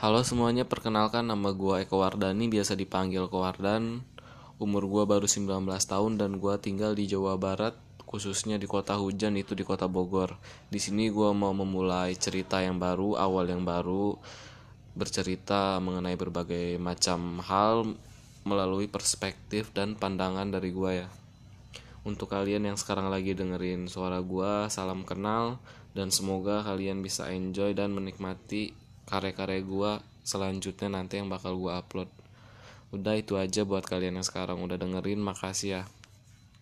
[0.00, 4.00] Halo semuanya, perkenalkan nama gua Eko Wardani, biasa dipanggil Kowardan.
[4.56, 7.76] Umur gua baru 19 tahun dan gua tinggal di Jawa Barat,
[8.08, 10.40] khususnya di kota hujan itu di kota Bogor.
[10.72, 14.16] Di sini gua mau memulai cerita yang baru, awal yang baru,
[14.96, 17.92] bercerita mengenai berbagai macam hal
[18.48, 21.08] melalui perspektif dan pandangan dari gua ya.
[22.08, 25.60] Untuk kalian yang sekarang lagi dengerin suara gua, salam kenal
[25.92, 29.92] dan semoga kalian bisa enjoy dan menikmati karya-karya gue
[30.22, 32.06] selanjutnya nanti yang bakal gue upload.
[32.94, 35.18] Udah itu aja buat kalian yang sekarang udah dengerin.
[35.18, 35.82] Makasih ya